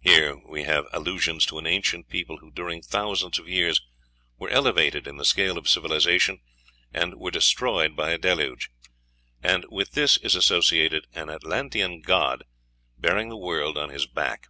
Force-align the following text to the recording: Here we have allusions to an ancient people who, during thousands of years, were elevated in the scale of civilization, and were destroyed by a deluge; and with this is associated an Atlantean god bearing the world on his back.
Here 0.00 0.36
we 0.48 0.64
have 0.64 0.86
allusions 0.92 1.46
to 1.46 1.56
an 1.60 1.68
ancient 1.68 2.08
people 2.08 2.38
who, 2.38 2.50
during 2.50 2.82
thousands 2.82 3.38
of 3.38 3.48
years, 3.48 3.80
were 4.36 4.48
elevated 4.50 5.06
in 5.06 5.18
the 5.18 5.24
scale 5.24 5.56
of 5.56 5.68
civilization, 5.68 6.40
and 6.92 7.14
were 7.14 7.30
destroyed 7.30 7.94
by 7.94 8.10
a 8.10 8.18
deluge; 8.18 8.70
and 9.40 9.64
with 9.68 9.92
this 9.92 10.16
is 10.16 10.34
associated 10.34 11.06
an 11.14 11.30
Atlantean 11.30 12.00
god 12.00 12.42
bearing 12.98 13.28
the 13.28 13.36
world 13.36 13.78
on 13.78 13.90
his 13.90 14.04
back. 14.04 14.48